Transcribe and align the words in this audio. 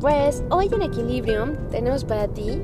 Pues 0.00 0.42
hoy 0.48 0.70
en 0.72 0.80
Equilibrium 0.80 1.68
tenemos 1.70 2.04
para 2.04 2.26
ti 2.26 2.58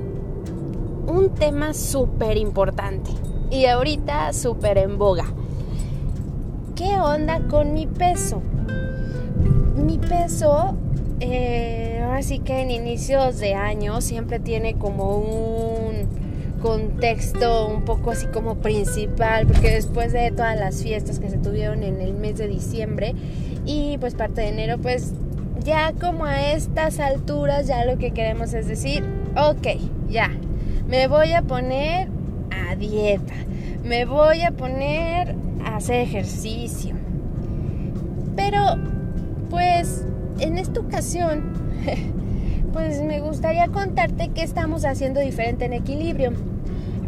un 1.06 1.34
tema 1.34 1.74
súper 1.74 2.38
importante 2.38 3.10
y 3.50 3.66
ahorita 3.66 4.32
súper 4.32 4.78
en 4.78 4.96
boga. 4.96 5.26
¿Qué 6.74 6.98
onda 6.98 7.40
con 7.46 7.74
mi 7.74 7.86
peso? 7.86 8.40
Mi 9.76 9.98
peso, 9.98 10.76
eh, 11.20 12.00
ahora 12.02 12.22
sí 12.22 12.38
que 12.38 12.62
en 12.62 12.70
inicios 12.70 13.38
de 13.38 13.52
año 13.52 14.00
siempre 14.00 14.38
tiene 14.38 14.76
como 14.76 15.18
un 15.18 16.08
contexto 16.62 17.68
un 17.68 17.84
poco 17.84 18.12
así 18.12 18.28
como 18.28 18.54
principal, 18.56 19.46
porque 19.46 19.72
después 19.72 20.10
de 20.14 20.30
todas 20.30 20.58
las 20.58 20.82
fiestas 20.82 21.18
que 21.18 21.28
se 21.28 21.36
tuvieron 21.36 21.82
en 21.82 22.00
el 22.00 22.14
mes 22.14 22.38
de 22.38 22.48
diciembre 22.48 23.14
y 23.66 23.98
pues 23.98 24.14
parte 24.14 24.40
de 24.40 24.48
enero, 24.48 24.78
pues 24.78 25.12
ya 25.66 25.92
como 26.00 26.24
a 26.24 26.52
estas 26.52 27.00
alturas 27.00 27.66
ya 27.66 27.84
lo 27.84 27.98
que 27.98 28.12
queremos 28.12 28.54
es 28.54 28.68
decir, 28.68 29.04
ok, 29.36 29.66
ya, 30.08 30.30
me 30.86 31.08
voy 31.08 31.32
a 31.32 31.42
poner 31.42 32.08
a 32.52 32.76
dieta, 32.76 33.34
me 33.82 34.04
voy 34.04 34.42
a 34.42 34.52
poner 34.52 35.34
a 35.64 35.76
hacer 35.76 35.96
ejercicio. 35.96 36.94
Pero, 38.36 38.60
pues, 39.50 40.04
en 40.38 40.58
esta 40.58 40.78
ocasión, 40.78 41.52
pues 42.72 43.02
me 43.02 43.18
gustaría 43.20 43.66
contarte 43.66 44.28
qué 44.28 44.42
estamos 44.42 44.84
haciendo 44.84 45.18
diferente 45.18 45.64
en 45.64 45.72
equilibrio. 45.72 46.32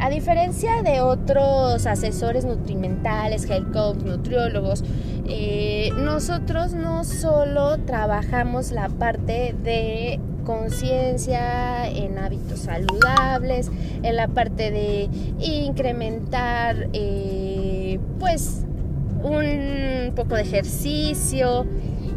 A 0.01 0.11
diferencia 0.11 0.83
de 0.83 1.01
otros 1.01 1.87
asesores 1.87 2.45
nutrimentales, 2.45 3.48
health 3.48 3.73
coach, 3.73 3.98
nutriólogos, 4.03 4.84
eh, 5.31 5.91
nosotros 5.95 6.73
no 6.73 7.05
solo 7.05 7.77
trabajamos 7.79 8.71
la 8.71 8.89
parte 8.89 9.55
de 9.62 10.19
conciencia 10.45 11.87
en 11.87 12.17
hábitos 12.17 12.61
saludables, 12.61 13.71
en 14.03 14.17
la 14.17 14.29
parte 14.29 14.71
de 14.71 15.11
incrementar 15.39 16.89
eh, 16.95 18.01
pues 18.19 18.65
un 19.23 20.12
poco 20.17 20.37
de 20.37 20.43
ejercicio 20.43 21.67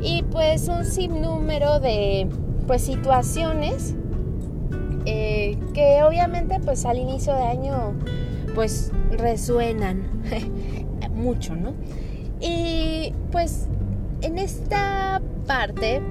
y 0.02 0.24
pues 0.24 0.70
un 0.70 0.86
sinnúmero 0.86 1.82
de 1.82 2.30
pues 2.66 2.84
situaciones 2.84 3.94
eh, 5.06 5.58
que 5.74 6.02
obviamente 6.04 6.62
pues 6.64 6.86
al 6.86 6.98
inicio 6.98 7.36
de 7.36 7.44
año 7.44 7.94
pues 8.56 8.92
resuenan 9.12 10.04
mucho, 11.14 11.56
¿no? 11.56 11.74
Y 12.42 13.14
pues 13.32 13.68
en 14.22 14.38
esta 14.40 15.22
parte 15.46 16.02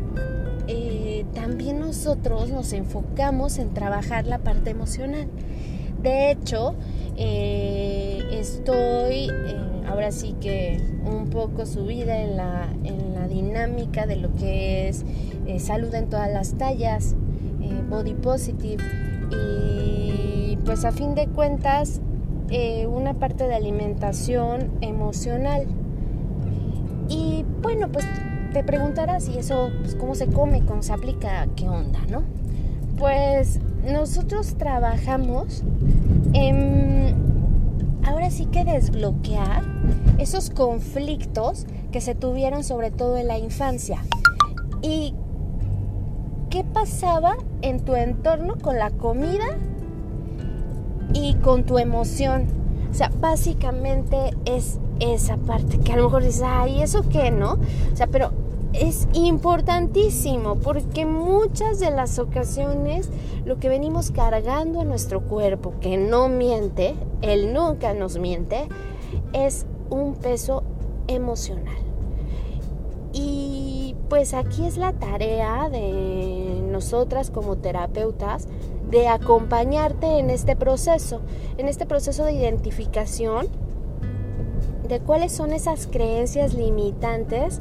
eh, 0.68 1.24
también 1.34 1.80
nosotros 1.80 2.50
nos 2.50 2.72
enfocamos 2.72 3.58
en 3.58 3.74
trabajar 3.74 4.26
la 4.26 4.38
parte 4.38 4.70
emocional. 4.70 5.26
De 6.02 6.30
hecho, 6.30 6.74
eh, 7.16 8.22
estoy 8.32 9.28
ahora 9.88 10.12
sí 10.12 10.34
que 10.40 10.80
un 11.04 11.28
poco 11.30 11.66
subida 11.66 12.20
en 12.20 12.36
la, 12.36 12.68
en 12.84 13.14
la 13.14 13.26
dinámica 13.26 14.06
de 14.06 14.16
lo 14.16 14.32
que 14.34 14.88
es 14.88 15.04
salud 15.58 15.92
en 15.94 16.08
todas 16.08 16.30
las 16.30 16.54
tallas, 16.54 17.16
eh, 17.60 17.82
body 17.88 18.14
positive 18.14 18.82
y 19.30 20.56
pues 20.64 20.84
a 20.84 20.92
fin 20.92 21.14
de 21.14 21.26
cuentas 21.26 22.00
eh, 22.50 22.86
una 22.86 23.14
parte 23.14 23.46
de 23.46 23.54
alimentación 23.54 24.70
emocional. 24.80 25.66
Y 27.10 27.44
bueno, 27.60 27.88
pues 27.92 28.06
te 28.52 28.64
preguntarás 28.64 29.24
si 29.24 29.36
eso, 29.36 29.70
pues, 29.80 29.94
cómo 29.96 30.14
se 30.14 30.28
come, 30.28 30.64
cómo 30.64 30.82
se 30.82 30.92
aplica, 30.92 31.46
qué 31.56 31.68
onda, 31.68 32.00
¿no? 32.08 32.22
Pues 32.96 33.60
nosotros 33.84 34.54
trabajamos 34.54 35.62
en, 36.32 37.14
ahora 38.04 38.30
sí 38.30 38.46
que 38.46 38.64
desbloquear 38.64 39.62
esos 40.18 40.50
conflictos 40.50 41.66
que 41.90 42.00
se 42.00 42.14
tuvieron 42.14 42.62
sobre 42.62 42.90
todo 42.90 43.16
en 43.16 43.26
la 43.26 43.38
infancia. 43.38 44.04
Y 44.82 45.14
qué 46.48 46.64
pasaba 46.64 47.36
en 47.62 47.80
tu 47.80 47.96
entorno 47.96 48.56
con 48.56 48.78
la 48.78 48.90
comida 48.90 49.56
y 51.12 51.34
con 51.34 51.64
tu 51.64 51.78
emoción. 51.78 52.46
O 52.90 52.94
sea, 52.94 53.10
básicamente 53.20 54.16
es 54.44 54.78
esa 55.00 55.36
parte 55.36 55.78
que 55.78 55.92
a 55.92 55.96
lo 55.96 56.04
mejor 56.04 56.22
dices, 56.22 56.42
ay, 56.44 56.82
¿eso 56.82 57.08
qué, 57.08 57.30
no? 57.30 57.54
O 57.92 57.96
sea, 57.96 58.06
pero 58.06 58.30
es 58.72 59.08
importantísimo 59.14 60.56
porque 60.56 61.04
muchas 61.04 61.80
de 61.80 61.90
las 61.90 62.18
ocasiones 62.18 63.08
lo 63.44 63.58
que 63.58 63.68
venimos 63.68 64.10
cargando 64.12 64.82
en 64.82 64.88
nuestro 64.88 65.22
cuerpo, 65.22 65.74
que 65.80 65.96
no 65.96 66.28
miente, 66.28 66.94
él 67.22 67.52
nunca 67.52 67.94
nos 67.94 68.18
miente, 68.18 68.68
es 69.32 69.66
un 69.88 70.14
peso 70.14 70.62
emocional. 71.08 71.76
Y 73.12 73.96
pues 74.08 74.34
aquí 74.34 74.64
es 74.64 74.76
la 74.76 74.92
tarea 74.92 75.68
de 75.68 76.62
nosotras 76.70 77.30
como 77.30 77.56
terapeutas 77.56 78.46
de 78.90 79.08
acompañarte 79.08 80.18
en 80.18 80.30
este 80.30 80.54
proceso, 80.54 81.20
en 81.58 81.68
este 81.68 81.86
proceso 81.86 82.24
de 82.24 82.32
identificación 82.32 83.48
de 84.90 85.00
cuáles 85.00 85.32
son 85.32 85.52
esas 85.52 85.86
creencias 85.86 86.52
limitantes 86.52 87.60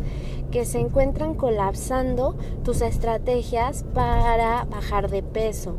que 0.52 0.66
se 0.66 0.80
encuentran 0.80 1.36
colapsando 1.36 2.36
tus 2.64 2.82
estrategias 2.82 3.86
para 3.94 4.66
bajar 4.66 5.10
de 5.12 5.22
peso. 5.22 5.76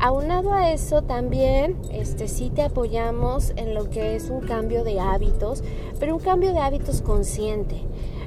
Aunado 0.00 0.54
a 0.54 0.72
eso 0.72 1.02
también, 1.02 1.76
este 1.92 2.26
sí 2.26 2.50
te 2.50 2.62
apoyamos 2.62 3.52
en 3.56 3.74
lo 3.74 3.90
que 3.90 4.16
es 4.16 4.30
un 4.30 4.40
cambio 4.40 4.82
de 4.82 4.98
hábitos, 4.98 5.62
pero 6.00 6.16
un 6.16 6.22
cambio 6.22 6.52
de 6.52 6.60
hábitos 6.60 7.02
consciente. 7.02 7.82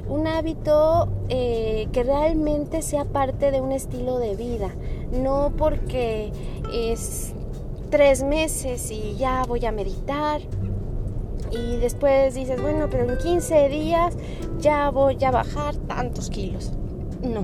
Un 0.08 0.26
hábito 0.26 1.08
eh, 1.30 1.88
que 1.92 2.04
realmente 2.04 2.82
sea 2.82 3.06
parte 3.06 3.50
de 3.50 3.60
un 3.60 3.72
estilo 3.72 4.18
de 4.18 4.36
vida, 4.36 4.70
no 5.10 5.52
porque 5.56 6.30
es 6.72 7.34
tres 7.90 8.22
meses 8.22 8.90
y 8.90 9.16
ya 9.16 9.44
voy 9.48 9.64
a 9.66 9.72
meditar 9.72 10.40
y 11.52 11.76
después 11.76 12.34
dices, 12.34 12.60
bueno, 12.60 12.88
pero 12.90 13.10
en 13.10 13.18
15 13.18 13.68
días 13.68 14.16
ya 14.58 14.90
voy 14.90 15.22
a 15.24 15.30
bajar 15.30 15.76
tantos 15.76 16.30
kilos. 16.30 16.72
No, 17.22 17.42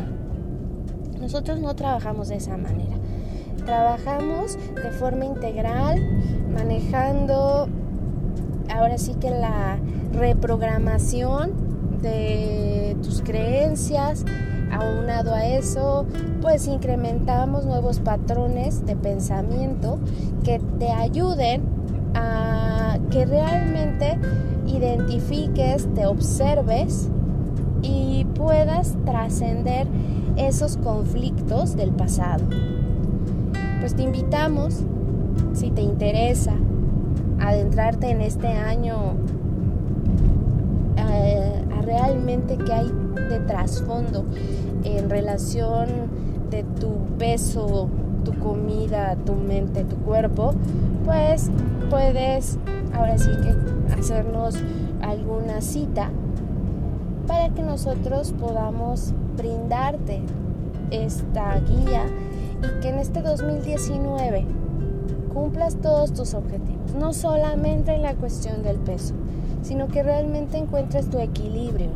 nosotros 1.20 1.60
no 1.60 1.74
trabajamos 1.74 2.28
de 2.28 2.36
esa 2.36 2.56
manera. 2.56 2.96
Trabajamos 3.64 4.56
de 4.74 4.91
forma 4.92 5.26
integral, 5.26 6.00
manejando 6.50 7.69
ahora 8.74 8.98
sí 8.98 9.14
que 9.14 9.30
la 9.30 9.78
reprogramación 10.12 11.52
de 12.00 12.96
tus 13.02 13.22
creencias. 13.22 14.25
Aunado 14.70 15.34
a 15.34 15.46
eso, 15.46 16.04
pues 16.42 16.66
incrementamos 16.66 17.64
nuevos 17.64 18.00
patrones 18.00 18.84
de 18.84 18.96
pensamiento 18.96 19.98
que 20.44 20.60
te 20.78 20.90
ayuden 20.90 21.62
a 22.14 22.47
que 23.10 23.25
realmente 23.26 24.19
identifiques, 24.66 25.88
te 25.94 26.06
observes 26.06 27.09
y 27.82 28.26
puedas 28.34 28.97
trascender 29.04 29.86
esos 30.36 30.76
conflictos 30.76 31.76
del 31.76 31.91
pasado. 31.91 32.44
Pues 33.81 33.94
te 33.94 34.03
invitamos, 34.03 34.84
si 35.53 35.70
te 35.70 35.82
interesa, 35.82 36.54
adentrarte 37.41 38.11
en 38.11 38.20
este 38.20 38.49
año 38.49 39.14
realmente 41.88 42.58
qué 42.58 42.73
hay 42.73 42.93
de 43.31 43.40
trasfondo 43.40 44.25
en 44.84 45.08
relación 45.08 45.88
de 46.50 46.62
tu 46.62 46.90
peso, 47.19 47.88
tu 48.25 48.32
comida, 48.38 49.17
tu 49.25 49.34
mente, 49.34 49.84
tu 49.84 49.96
cuerpo, 49.96 50.52
pues 51.05 51.50
puedes 51.88 52.58
ahora 52.99 53.17
sí 53.17 53.31
que 53.43 53.95
hacernos 53.95 54.56
alguna 55.00 55.61
cita 55.61 56.11
para 57.27 57.50
que 57.50 57.62
nosotros 57.62 58.35
podamos 58.39 59.12
brindarte 59.37 60.21
esta 60.91 61.61
guía 61.61 62.03
y 62.59 62.81
que 62.81 62.89
en 62.89 62.99
este 62.99 63.23
2019 63.23 64.47
cumplas 65.33 65.77
todos 65.77 66.12
tus 66.12 66.35
objetivos, 66.35 66.95
no 66.99 67.12
solamente 67.12 67.95
en 67.95 68.03
la 68.03 68.15
cuestión 68.15 68.62
del 68.62 68.79
peso, 68.79 69.15
sino 69.62 69.87
que 69.87 70.03
realmente 70.03 70.59
encuentres 70.59 71.09
tu 71.09 71.21
equilibrio. 71.21 71.91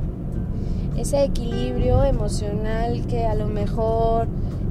Ese 0.97 1.25
equilibrio 1.25 2.05
emocional 2.05 3.07
que 3.07 3.25
a 3.25 3.35
lo 3.35 3.47
mejor 3.47 4.29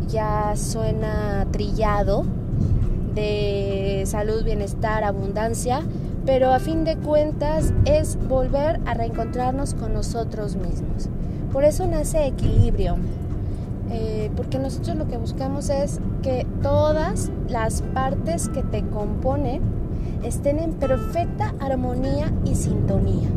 ya 0.07 0.53
suena 0.55 1.47
trillado 1.51 2.23
de 3.15 4.03
salud, 4.05 4.43
bienestar, 4.43 5.03
abundancia, 5.03 5.81
pero 6.25 6.51
a 6.51 6.59
fin 6.59 6.83
de 6.83 6.97
cuentas 6.97 7.73
es 7.85 8.17
volver 8.27 8.79
a 8.85 8.93
reencontrarnos 8.93 9.73
con 9.73 9.93
nosotros 9.93 10.55
mismos. 10.55 11.09
Por 11.51 11.63
eso 11.63 11.85
nace 11.87 12.25
equilibrio. 12.25 12.97
eh, 13.93 14.31
porque 14.37 14.57
nosotros 14.57 14.95
lo 14.95 15.07
que 15.07 15.17
buscamos 15.17 15.69
es 15.69 15.99
que 16.21 16.47
todas 16.61 17.29
las 17.49 17.81
partes 17.81 18.47
que 18.47 18.63
te 18.63 18.83
componen 18.83 19.61
estén 20.23 20.59
en 20.59 20.73
perfecta 20.73 21.53
armonía 21.59 22.31
y 22.45 22.55
sintonía. 22.55 23.27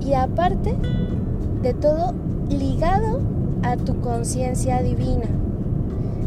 Y 0.00 0.14
aparte 0.14 0.76
de 1.62 1.74
todo, 1.74 2.14
ligado 2.48 3.20
a 3.62 3.76
tu 3.76 4.00
conciencia 4.00 4.80
divina, 4.80 5.26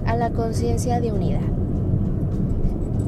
a 0.05 0.17
la 0.17 0.31
conciencia 0.31 0.99
de 0.99 1.11
unidad. 1.13 1.62